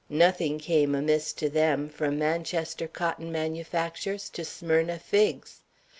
Nothing 0.09 0.57
came 0.57 0.95
amiss 0.95 1.31
to 1.33 1.47
them, 1.47 1.87
from 1.87 2.17
Manchester 2.17 2.87
cotton 2.87 3.31
manufactures 3.31 4.31
to 4.31 4.43
Smyrna 4.43 4.97
figs. 4.97 5.61